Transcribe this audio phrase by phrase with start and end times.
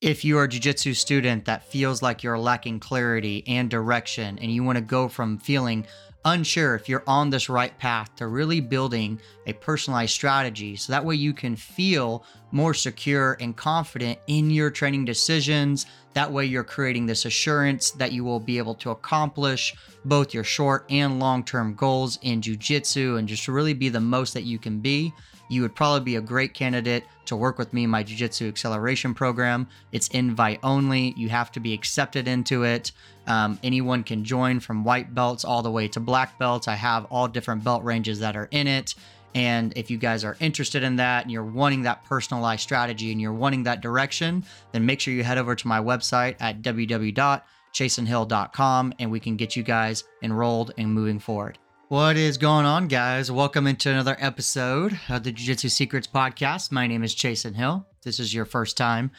[0.00, 4.50] If you are a jiu-jitsu student that feels like you're lacking clarity and direction and
[4.50, 5.86] you want to go from feeling
[6.24, 11.04] unsure if you're on this right path to really building a personalized strategy so that
[11.04, 15.84] way you can feel more secure and confident in your training decisions.
[16.14, 19.74] That way you're creating this assurance that you will be able to accomplish
[20.06, 24.32] both your short and long term goals in jujitsu and just really be the most
[24.32, 25.12] that you can be
[25.50, 28.48] you would probably be a great candidate to work with me in my Jiu Jitsu
[28.48, 29.66] Acceleration Program.
[29.90, 32.92] It's invite only, you have to be accepted into it.
[33.26, 36.68] Um, anyone can join from white belts all the way to black belts.
[36.68, 38.94] I have all different belt ranges that are in it.
[39.34, 43.20] And if you guys are interested in that and you're wanting that personalized strategy and
[43.20, 48.94] you're wanting that direction, then make sure you head over to my website at www.chasenhill.com
[48.98, 51.58] and we can get you guys enrolled and moving forward.
[51.90, 53.32] What is going on, guys?
[53.32, 56.70] Welcome into another episode of the Jiu Jitsu Secrets Podcast.
[56.70, 57.84] My name is Chasen Hill.
[58.04, 59.10] This is your first time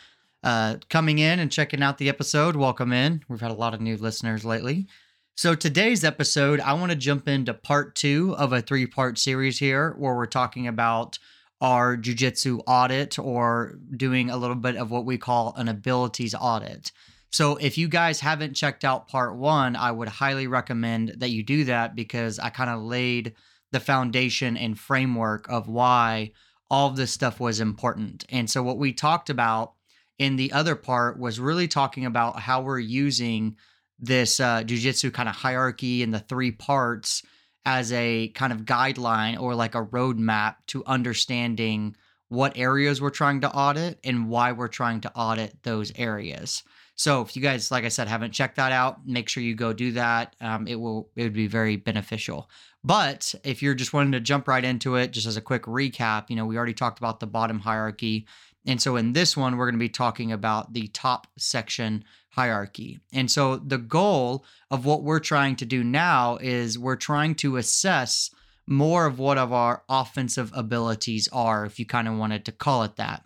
[0.42, 2.56] uh, coming in and checking out the episode.
[2.56, 3.26] Welcome in.
[3.28, 4.88] We've had a lot of new listeners lately.
[5.36, 9.60] So, today's episode, I want to jump into part two of a three part series
[9.60, 11.20] here where we're talking about
[11.60, 16.34] our Jiu Jitsu audit or doing a little bit of what we call an abilities
[16.40, 16.94] audit.
[17.32, 21.44] So if you guys haven't checked out part one, I would highly recommend that you
[21.44, 23.36] do that because I kind of laid
[23.72, 26.32] the foundation and framework of why
[26.70, 28.26] all of this stuff was important.
[28.30, 29.74] And so what we talked about
[30.20, 33.56] in the other part was really talking about how we're using
[33.98, 37.24] this uh, jujitsu kind of hierarchy in the three parts
[37.66, 41.96] as a kind of guideline or like a roadmap to understanding
[42.28, 46.64] what areas we're trying to audit and why we're trying to audit those areas.
[46.96, 49.74] So if you guys, like I said, haven't checked that out, make sure you go
[49.74, 50.36] do that.
[50.40, 52.50] Um, it will it would be very beneficial.
[52.84, 56.30] But if you're just wanting to jump right into it, just as a quick recap,
[56.30, 58.28] you know, we already talked about the bottom hierarchy.
[58.66, 63.00] And so in this one, we're going to be talking about the top section hierarchy.
[63.12, 67.58] And so the goal of what we're trying to do now is we're trying to
[67.58, 68.32] assess
[68.68, 72.84] more of what of our offensive abilities are, if you kind of wanted to call
[72.84, 73.24] it that.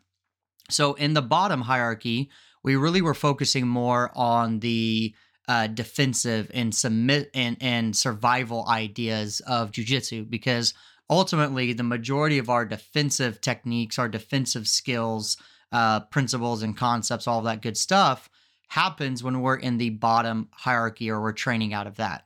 [0.69, 2.29] So in the bottom hierarchy,
[2.65, 5.13] we really were focusing more on the
[5.47, 10.73] uh, defensive and submit and, and survival ideas of jujitsu because
[11.07, 15.37] ultimately the majority of our defensive techniques, our defensive skills,
[15.71, 18.31] uh, principles, and concepts, all that good stuff
[18.69, 22.25] happens when we're in the bottom hierarchy or we're training out of that.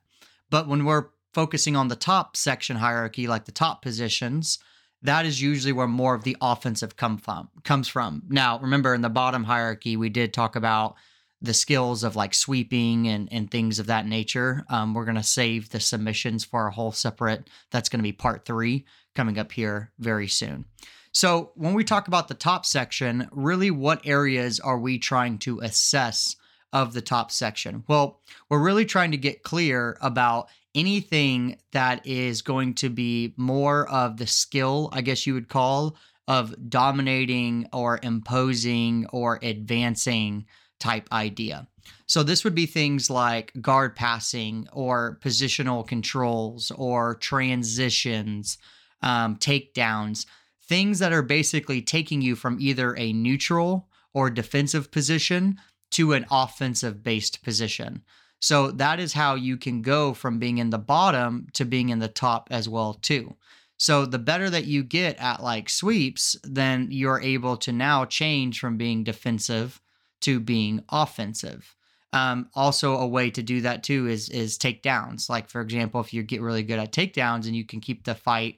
[0.50, 4.58] But when we're focusing on the top section hierarchy, like the top positions,
[5.02, 8.24] that is usually where more of the offensive come from comes from.
[8.28, 10.96] Now, remember in the bottom hierarchy, we did talk about
[11.42, 14.66] the skills of like sweeping and and things of that nature.
[14.70, 17.50] Um, we're gonna save the submissions for a whole separate.
[17.72, 20.66] That's gonna be part three coming up here very soon.
[21.12, 25.60] So when we talk about the top section, really, what areas are we trying to
[25.60, 26.36] assess
[26.72, 27.84] of the top section?
[27.88, 33.90] Well, we're really trying to get clear about anything that is going to be more
[33.90, 35.96] of the skill, I guess you would call,
[36.28, 40.46] of dominating or imposing or advancing
[40.80, 41.68] type idea.
[42.06, 48.58] So this would be things like guard passing or positional controls or transitions,
[49.02, 50.26] um, takedowns,
[50.68, 55.60] things that are basically taking you from either a neutral or defensive position
[55.92, 58.04] to an offensive based position.
[58.40, 62.00] So that is how you can go from being in the bottom to being in
[62.00, 63.36] the top as well too.
[63.78, 68.60] So the better that you get at like sweeps, then you're able to now change
[68.60, 69.82] from being defensive
[70.22, 71.76] to being offensive.
[72.12, 75.30] Um, also, a way to do that too is is takedowns.
[75.30, 78.16] Like for example, if you get really good at takedowns and you can keep the
[78.16, 78.58] fight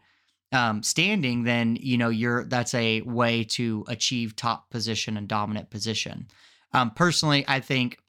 [0.51, 5.69] um, standing, then you know you're that's a way to achieve top position and dominant
[5.69, 6.27] position.
[6.73, 7.99] Um, personally, I think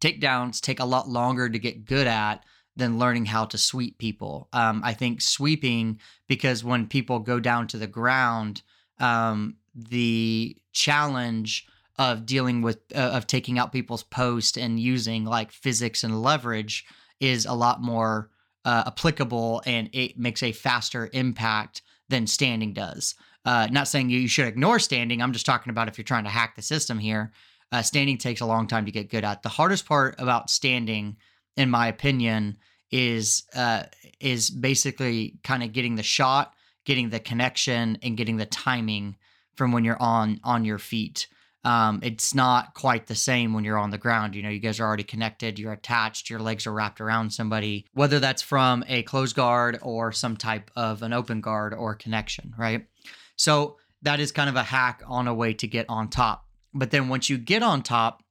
[0.00, 2.44] takedowns take a lot longer to get good at
[2.76, 4.48] than learning how to sweep people.
[4.52, 5.98] Um, I think sweeping,
[6.28, 8.62] because when people go down to the ground,
[8.98, 11.66] um, the challenge
[11.98, 16.84] of dealing with, uh, of taking out people's post and using like physics and leverage
[17.20, 18.30] is a lot more
[18.66, 23.14] uh, applicable and it makes a faster impact than standing does.
[23.44, 25.22] Uh, not saying you should ignore standing.
[25.22, 27.32] I'm just talking about if you're trying to hack the system here.
[27.72, 29.42] Uh, standing takes a long time to get good at.
[29.42, 31.16] The hardest part about standing,
[31.56, 32.58] in my opinion,
[32.90, 33.84] is uh,
[34.20, 36.54] is basically kind of getting the shot,
[36.84, 39.16] getting the connection, and getting the timing
[39.54, 41.26] from when you're on on your feet.
[41.64, 44.36] Um, it's not quite the same when you're on the ground.
[44.36, 47.86] You know, you guys are already connected, you're attached, your legs are wrapped around somebody,
[47.92, 52.54] whether that's from a closed guard or some type of an open guard or connection,
[52.56, 52.86] right?
[53.34, 56.45] So that is kind of a hack on a way to get on top
[56.78, 58.22] But then once you get on top,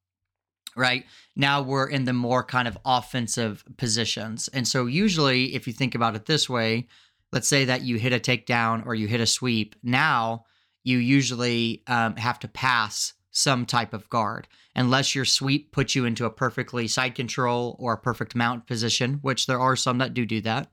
[0.76, 1.06] right
[1.36, 4.48] now we're in the more kind of offensive positions.
[4.50, 6.88] And so usually, if you think about it this way,
[7.32, 9.76] let's say that you hit a takedown or you hit a sweep.
[9.84, 10.46] Now
[10.84, 14.48] you usually um, have to pass some type of guard,
[14.78, 19.16] unless your sweep puts you into a perfectly side control or a perfect mount position,
[19.22, 20.72] which there are some that do do that,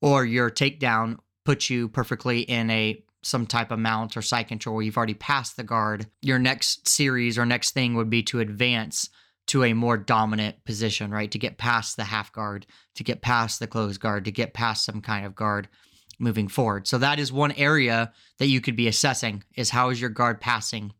[0.00, 4.76] or your takedown puts you perfectly in a some type of mount or side control
[4.76, 6.06] where you've already passed the guard.
[6.22, 9.08] Your next series or next thing would be to advance
[9.46, 11.30] to a more dominant position, right?
[11.30, 14.84] To get past the half guard, to get past the closed guard, to get past
[14.84, 15.68] some kind of guard
[16.18, 16.86] moving forward.
[16.86, 20.40] So that is one area that you could be assessing is how is your guard
[20.40, 20.92] passing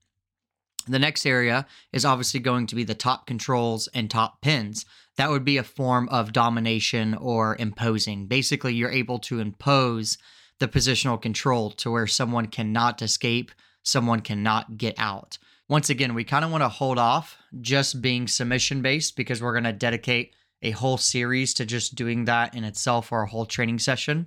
[0.87, 4.85] the next area is obviously going to be the top controls and top pins.
[5.17, 8.27] That would be a form of domination or imposing.
[8.27, 10.19] Basically, you're able to impose
[10.61, 13.51] the positional control to where someone cannot escape,
[13.83, 15.39] someone cannot get out.
[15.69, 19.53] Once again, we kind of want to hold off just being submission based because we're
[19.53, 23.47] going to dedicate a whole series to just doing that in itself or a whole
[23.47, 24.27] training session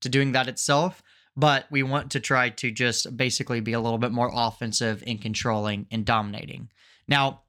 [0.00, 1.02] to doing that itself
[1.36, 5.18] but we want to try to just basically be a little bit more offensive in
[5.18, 6.70] controlling and dominating.
[7.08, 7.42] Now,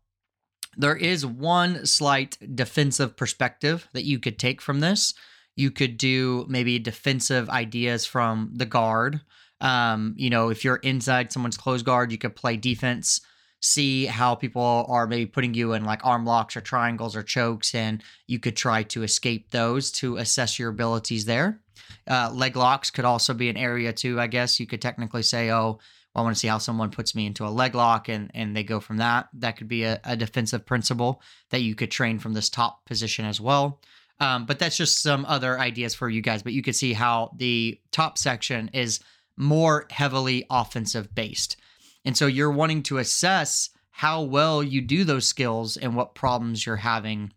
[0.76, 5.14] there is one slight defensive perspective that you could take from this.
[5.56, 9.22] You could do maybe defensive ideas from the guard.
[9.62, 13.22] Um, you know, if you're inside someone's closed guard, you could play defense,
[13.62, 17.74] see how people are maybe putting you in like arm locks or triangles or chokes,
[17.74, 21.62] and you could try to escape those to assess your abilities there.
[22.08, 24.20] Uh, leg locks could also be an area too.
[24.20, 25.80] I guess you could technically say, oh,
[26.14, 28.56] well, I want to see how someone puts me into a leg lock, and and
[28.56, 29.28] they go from that.
[29.34, 33.26] That could be a, a defensive principle that you could train from this top position
[33.26, 33.82] as well.
[34.20, 36.42] Um, but that's just some other ideas for you guys.
[36.42, 39.00] But you could see how the top section is
[39.38, 41.58] more heavily offensive based.
[42.06, 46.66] And so you're wanting to assess how well you do those skills and what problems
[46.66, 47.34] you're having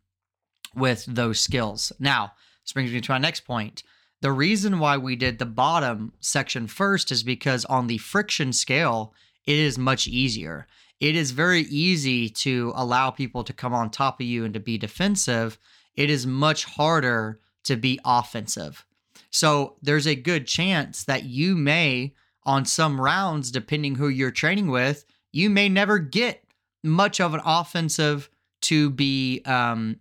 [0.75, 1.93] with those skills.
[1.99, 2.33] Now,
[2.65, 3.83] this brings me to my next point.
[4.21, 9.15] The reason why we did the bottom section first is because on the friction scale,
[9.47, 10.67] it is much easier.
[11.01, 14.61] It is very easy to allow people to come on top of you and to
[14.61, 15.59] be defensive.
[15.99, 18.87] It is much harder to be offensive.
[19.31, 22.15] So there's a good chance that you may,
[22.45, 26.45] on some rounds, depending who you're training with, you may never get
[26.85, 28.31] much of an offensive
[28.61, 29.97] to be um,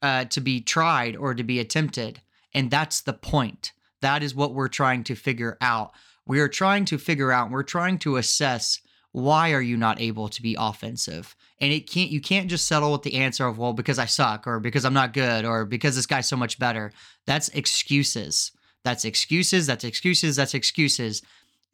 [0.00, 2.22] uh, to be tried or to be attempted.
[2.54, 3.72] And that's the point.
[4.02, 5.90] That is what we're trying to figure out.
[6.26, 8.80] We are trying to figure out, we're trying to assess
[9.12, 11.34] why are you not able to be offensive?
[11.60, 14.46] And it can't you can't just settle with the answer of well because I suck
[14.46, 16.92] or because I'm not good or because this guy's so much better.
[17.26, 18.52] That's excuses.
[18.84, 21.22] That's excuses, that's excuses, that's excuses.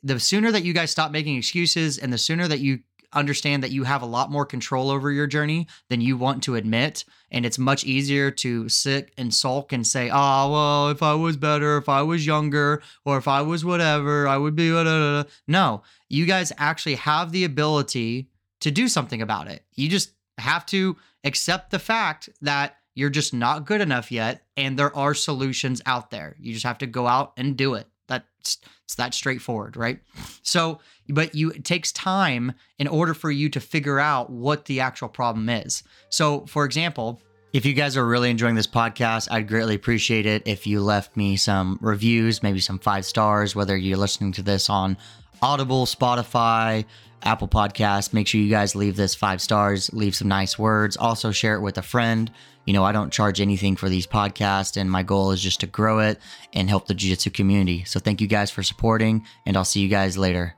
[0.02, 2.80] The sooner that you guys stop making excuses and the sooner that you
[3.16, 6.54] understand that you have a lot more control over your journey than you want to
[6.54, 7.04] admit.
[7.30, 11.36] And it's much easier to sit and sulk and say, oh, well, if I was
[11.36, 14.70] better, if I was younger, or if I was whatever, I would be.
[14.70, 15.24] Blah.
[15.48, 18.28] No, you guys actually have the ability
[18.60, 19.64] to do something about it.
[19.74, 24.44] You just have to accept the fact that you're just not good enough yet.
[24.56, 26.36] And there are solutions out there.
[26.38, 27.88] You just have to go out and do it.
[28.46, 29.98] That's it's that straightforward, right?
[30.42, 30.78] So,
[31.08, 35.08] but you it takes time in order for you to figure out what the actual
[35.08, 35.82] problem is.
[36.08, 37.20] So, for example,
[37.52, 41.16] if you guys are really enjoying this podcast, I'd greatly appreciate it if you left
[41.16, 44.96] me some reviews, maybe some five stars, whether you're listening to this on
[45.42, 46.84] Audible, Spotify,
[47.24, 48.12] Apple Podcasts.
[48.12, 50.96] Make sure you guys leave this five stars, leave some nice words.
[50.96, 52.30] Also, share it with a friend.
[52.66, 55.66] You know, I don't charge anything for these podcasts, and my goal is just to
[55.66, 56.20] grow it
[56.52, 57.84] and help the Jiu Jitsu community.
[57.84, 60.54] So, thank you guys for supporting, and I'll see you guys later.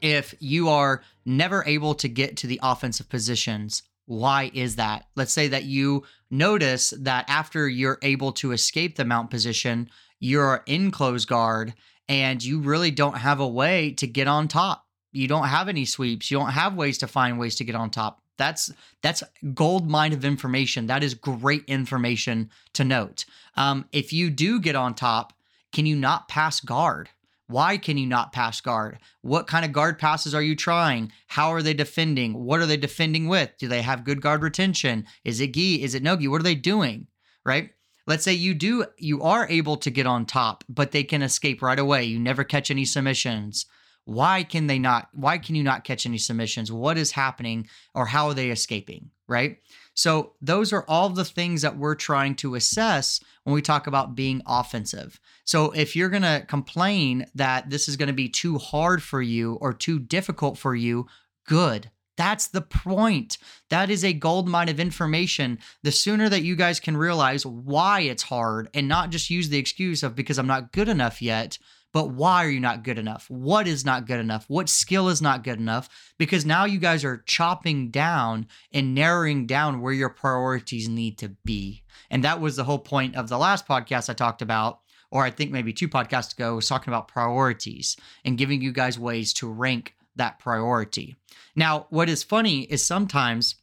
[0.00, 5.06] If you are never able to get to the offensive positions, why is that?
[5.16, 10.62] Let's say that you notice that after you're able to escape the mount position, you're
[10.66, 11.74] in close guard
[12.08, 14.86] and you really don't have a way to get on top.
[15.12, 16.30] You don't have any sweeps.
[16.30, 18.22] You don't have ways to find ways to get on top.
[18.38, 20.86] That's that's gold mine of information.
[20.86, 23.24] That is great information to note.
[23.56, 25.34] Um, if you do get on top,
[25.72, 27.10] can you not pass guard?
[27.48, 28.98] Why can you not pass guard?
[29.22, 31.10] What kind of guard passes are you trying?
[31.28, 32.44] How are they defending?
[32.44, 33.52] What are they defending with?
[33.58, 35.06] Do they have good guard retention?
[35.24, 35.82] Is it gi?
[35.82, 36.28] Is it no gi?
[36.28, 37.06] What are they doing?
[37.44, 37.70] Right?
[38.06, 41.60] Let's say you do you are able to get on top, but they can escape
[41.60, 42.04] right away.
[42.04, 43.66] You never catch any submissions.
[44.08, 45.10] Why can they not?
[45.12, 46.72] Why can you not catch any submissions?
[46.72, 49.10] What is happening or how are they escaping?
[49.28, 49.58] Right.
[49.92, 54.14] So, those are all the things that we're trying to assess when we talk about
[54.14, 55.20] being offensive.
[55.44, 59.20] So, if you're going to complain that this is going to be too hard for
[59.20, 61.06] you or too difficult for you,
[61.46, 61.90] good.
[62.16, 63.36] That's the point.
[63.68, 65.58] That is a gold mine of information.
[65.82, 69.58] The sooner that you guys can realize why it's hard and not just use the
[69.58, 71.58] excuse of because I'm not good enough yet,
[71.92, 73.28] but why are you not good enough?
[73.30, 74.44] What is not good enough?
[74.48, 75.88] What skill is not good enough?
[76.18, 81.30] Because now you guys are chopping down and narrowing down where your priorities need to
[81.44, 81.82] be.
[82.10, 84.80] And that was the whole point of the last podcast I talked about,
[85.10, 88.98] or I think maybe two podcasts ago, was talking about priorities and giving you guys
[88.98, 91.16] ways to rank that priority.
[91.56, 93.56] Now, what is funny is sometimes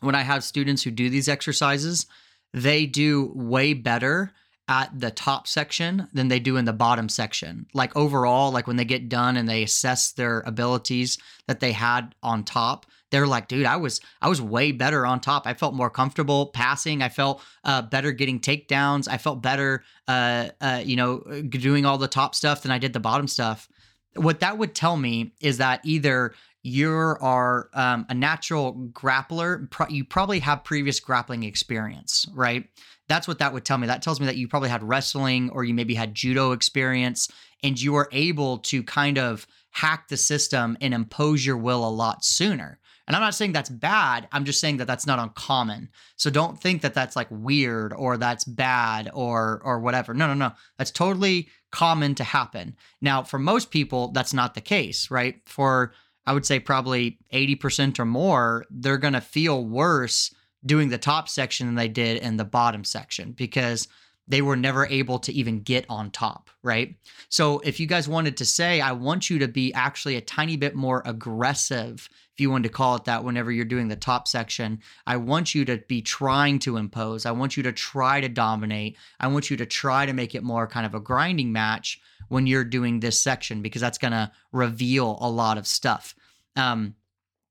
[0.00, 2.06] when I have students who do these exercises,
[2.52, 4.32] they do way better
[4.68, 7.66] at the top section than they do in the bottom section.
[7.74, 12.14] Like overall, like when they get done and they assess their abilities that they had
[12.22, 15.46] on top, they're like, dude, I was I was way better on top.
[15.46, 17.02] I felt more comfortable passing.
[17.02, 19.06] I felt uh, better getting takedowns.
[19.06, 21.18] I felt better, uh, uh, you know,
[21.48, 23.68] doing all the top stuff than I did the bottom stuff.
[24.16, 29.70] What that would tell me is that either you are um, a natural grappler.
[29.70, 32.68] Pro- you probably have previous grappling experience, right?
[33.06, 33.86] That's what that would tell me.
[33.86, 37.30] That tells me that you probably had wrestling or you maybe had judo experience
[37.62, 41.90] and you were able to kind of hack the system and impose your will a
[41.90, 42.80] lot sooner.
[43.06, 44.26] And I'm not saying that's bad.
[44.32, 45.90] I'm just saying that that's not uncommon.
[46.16, 50.14] So don't think that that's like weird or that's bad or or whatever.
[50.14, 50.52] No, no, no.
[50.78, 52.76] That's totally common to happen.
[53.02, 55.42] Now, for most people, that's not the case, right?
[55.44, 55.92] For
[56.26, 61.28] I would say probably 80% or more, they're going to feel worse doing the top
[61.28, 63.88] section than they did in the bottom section because
[64.26, 66.96] they were never able to even get on top, right?
[67.28, 70.56] So if you guys wanted to say, I want you to be actually a tiny
[70.56, 74.26] bit more aggressive, if you wanted to call it that, whenever you're doing the top
[74.26, 77.26] section, I want you to be trying to impose.
[77.26, 78.96] I want you to try to dominate.
[79.20, 82.46] I want you to try to make it more kind of a grinding match when
[82.46, 86.14] you're doing this section because that's going to reveal a lot of stuff.
[86.56, 86.94] Um,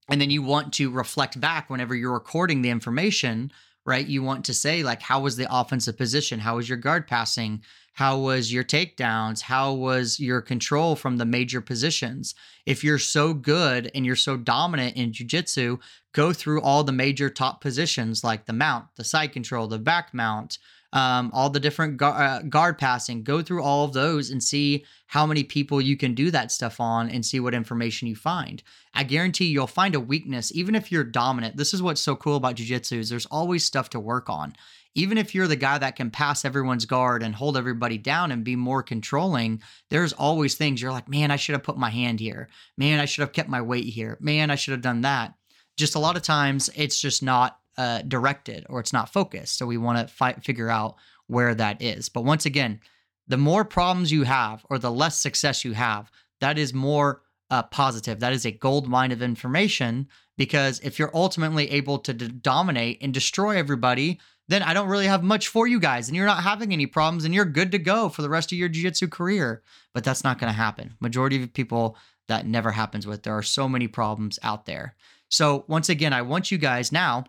[0.09, 3.51] and then you want to reflect back whenever you're recording the information
[3.85, 4.05] right?
[4.05, 6.39] You want to say like how was the offensive position?
[6.39, 7.63] How was your guard passing?
[7.93, 9.41] How was your takedowns?
[9.41, 12.33] How was your control from the major positions?
[12.65, 15.77] If you're so good and you're so dominant in jiu-jitsu
[16.13, 20.13] go through all the major top positions like the mount the side control the back
[20.13, 20.57] mount
[20.93, 23.23] um, all the different gu- uh, guard passing.
[23.23, 26.79] Go through all of those and see how many people you can do that stuff
[26.79, 28.61] on and see what information you find.
[28.93, 31.57] I guarantee you'll find a weakness, even if you're dominant.
[31.57, 34.53] This is what's so cool about jujitsu is there's always stuff to work on.
[34.95, 38.43] Even if you're the guy that can pass everyone's guard and hold everybody down and
[38.43, 42.19] be more controlling, there's always things you're like, man, I should have put my hand
[42.19, 42.49] here.
[42.77, 44.19] Man, I should have kept my weight here.
[44.21, 45.33] Man, I should have done that.
[45.75, 49.57] Just a lot of times it's just not uh, directed or it's not focused.
[49.57, 50.95] So we want to fi- figure out
[51.27, 52.09] where that is.
[52.09, 52.79] But once again,
[53.27, 56.11] the more problems you have or the less success you have,
[56.41, 58.19] that is more uh, positive.
[58.19, 62.97] That is a gold mine of information because if you're ultimately able to d- dominate
[63.01, 66.43] and destroy everybody, then I don't really have much for you guys and you're not
[66.43, 69.63] having any problems and you're good to go for the rest of your jiu-jitsu career.
[69.93, 70.95] But that's not going to happen.
[70.99, 73.23] Majority of people that never happens with.
[73.23, 74.95] There are so many problems out there.
[75.29, 77.25] So once again, I want you guys now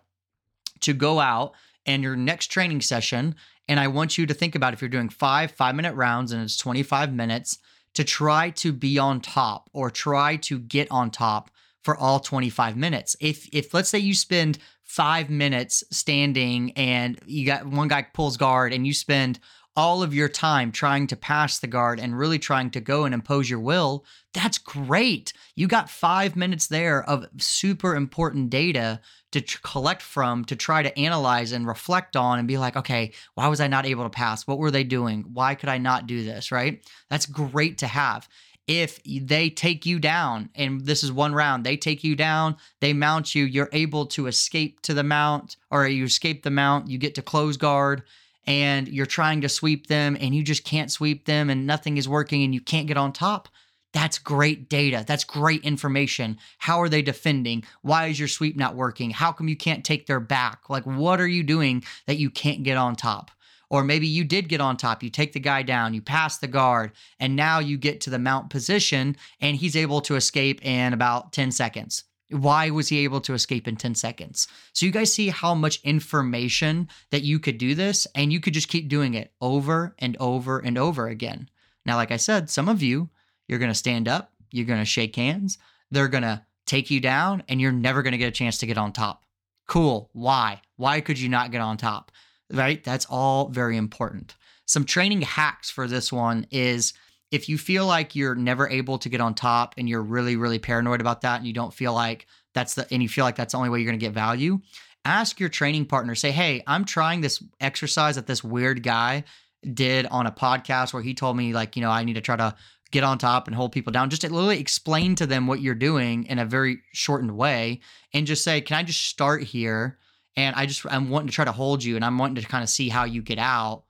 [0.81, 1.53] to go out
[1.85, 3.35] and your next training session.
[3.67, 6.41] And I want you to think about if you're doing five five minute rounds and
[6.41, 7.59] it's 25 minutes
[7.95, 11.49] to try to be on top or try to get on top
[11.83, 13.15] for all 25 minutes.
[13.19, 18.37] If if let's say you spend 5 minutes standing and you got one guy pulls
[18.37, 19.39] guard and you spend
[19.75, 23.13] all of your time trying to pass the guard and really trying to go and
[23.13, 25.33] impose your will, that's great.
[25.55, 29.01] You got 5 minutes there of super important data
[29.31, 33.11] to tr- collect from to try to analyze and reflect on and be like, okay,
[33.33, 34.47] why was I not able to pass?
[34.47, 35.25] What were they doing?
[35.33, 36.51] Why could I not do this?
[36.51, 36.81] Right?
[37.09, 38.29] That's great to have.
[38.67, 42.93] If they take you down, and this is one round, they take you down, they
[42.93, 46.97] mount you, you're able to escape to the mount, or you escape the mount, you
[46.97, 48.01] get to close guard,
[48.47, 52.07] and you're trying to sweep them, and you just can't sweep them, and nothing is
[52.07, 53.49] working, and you can't get on top
[53.95, 55.05] that's great data.
[55.07, 56.37] That's great information.
[56.57, 57.63] How are they defending?
[57.81, 59.09] Why is your sweep not working?
[59.09, 60.69] How come you can't take their back?
[60.69, 63.31] Like, what are you doing that you can't get on top?
[63.69, 66.47] Or maybe you did get on top, you take the guy down, you pass the
[66.47, 70.91] guard, and now you get to the mount position and he's able to escape in
[70.91, 72.03] about 10 seconds.
[72.29, 74.47] Why was he able to escape in 10 seconds?
[74.73, 78.53] So, you guys see how much information that you could do this, and you could
[78.53, 81.49] just keep doing it over and over and over again.
[81.85, 83.09] Now, like I said, some of you
[83.47, 85.57] you're going to stand up, you're going to shake hands,
[85.91, 88.65] they're going to take you down, and you're never going to get a chance to
[88.65, 89.23] get on top.
[89.67, 90.09] Cool.
[90.13, 90.61] Why?
[90.77, 92.11] Why could you not get on top?
[92.51, 92.83] Right?
[92.83, 94.35] That's all very important.
[94.65, 96.93] Some training hacks for this one is
[97.35, 100.57] if you feel like you're never able to get on top and you're really, really
[100.57, 103.51] paranoid about that and you don't feel like that's the and you feel like that's
[103.51, 104.59] the only way you're going to get value,
[105.03, 109.25] ask your training partner, say, "Hey, I'm trying this exercise that this weird guy
[109.73, 112.37] did on a podcast where he told me like, you know, I need to try
[112.37, 112.55] to
[112.91, 114.09] get on top and hold people down.
[114.09, 117.81] Just literally explain to them what you're doing in a very shortened way
[118.13, 119.97] and just say, "Can I just start here?"
[120.37, 122.63] And I just I'm wanting to try to hold you and I'm wanting to kind
[122.63, 123.84] of see how you get out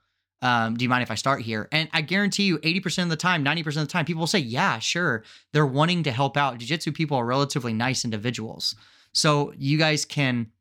[0.46, 1.68] um, do you mind if I start here?
[1.72, 4.38] And I guarantee you, 80% of the time, 90% of the time, people will say,
[4.38, 5.24] yeah, sure.
[5.54, 6.60] They're wanting to help out.
[6.60, 8.76] Jiu jitsu people are relatively nice individuals.
[9.12, 10.52] So you guys can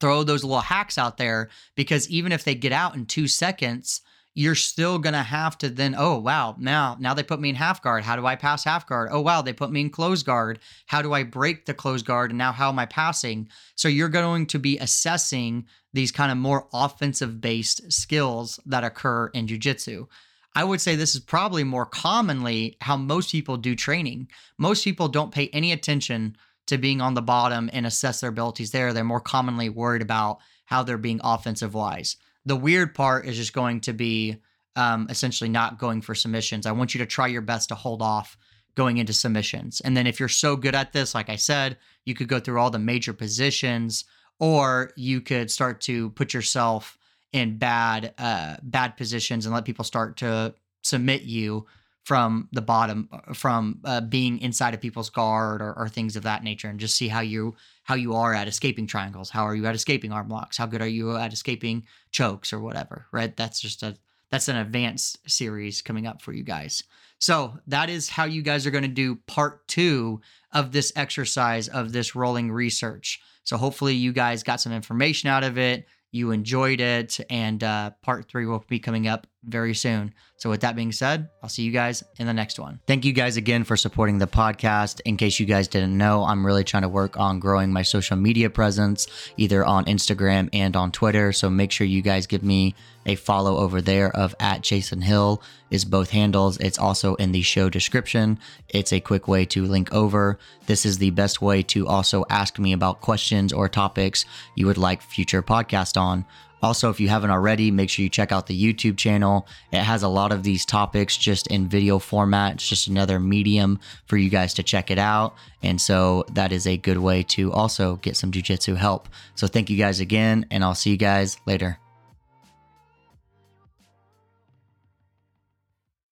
[0.00, 4.02] throw those little hacks out there because even if they get out in two seconds,
[4.38, 7.82] you're still gonna have to then oh wow now now they put me in half
[7.82, 10.60] guard how do i pass half guard oh wow they put me in close guard
[10.86, 14.08] how do i break the close guard and now how am i passing so you're
[14.08, 15.64] going to be assessing
[15.96, 20.06] these kind of more offensive based skills that occur in jujitsu.
[20.54, 24.28] I would say this is probably more commonly how most people do training.
[24.58, 28.70] Most people don't pay any attention to being on the bottom and assess their abilities
[28.70, 28.92] there.
[28.92, 32.16] They're more commonly worried about how they're being offensive wise.
[32.46, 34.36] The weird part is just going to be
[34.76, 36.66] um, essentially not going for submissions.
[36.66, 38.36] I want you to try your best to hold off
[38.74, 39.80] going into submissions.
[39.80, 42.60] And then if you're so good at this, like I said, you could go through
[42.60, 44.04] all the major positions
[44.38, 46.98] or you could start to put yourself
[47.32, 51.66] in bad uh, bad positions and let people start to submit you
[52.04, 56.22] from the bottom uh, from uh, being inside of people's guard or, or, things of
[56.22, 57.54] that nature and just see how you
[57.86, 60.82] how you are at escaping triangles how are you at escaping arm locks how good
[60.82, 63.96] are you at escaping chokes or whatever right that's just a
[64.30, 66.82] that's an advanced series coming up for you guys
[67.18, 70.20] so that is how you guys are going to do part two
[70.52, 75.44] of this exercise of this rolling research so hopefully you guys got some information out
[75.44, 75.86] of it.
[76.10, 80.12] You enjoyed it, and uh, part three will be coming up very soon.
[80.38, 82.80] So, with that being said, I'll see you guys in the next one.
[82.86, 85.00] Thank you guys again for supporting the podcast.
[85.06, 88.16] In case you guys didn't know, I'm really trying to work on growing my social
[88.16, 89.06] media presence,
[89.38, 91.32] either on Instagram and on Twitter.
[91.32, 92.74] So, make sure you guys give me
[93.06, 96.58] a follow over there of at Chasen Hill is both handles.
[96.58, 98.38] It's also in the show description.
[98.68, 100.38] It's a quick way to link over.
[100.66, 104.78] This is the best way to also ask me about questions or topics you would
[104.78, 106.26] like future podcast on.
[106.62, 109.46] Also, if you haven't already, make sure you check out the YouTube channel.
[109.72, 112.54] It has a lot of these topics just in video format.
[112.54, 115.34] It's just another medium for you guys to check it out.
[115.62, 119.08] And so that is a good way to also get some jujitsu help.
[119.34, 121.78] So thank you guys again, and I'll see you guys later.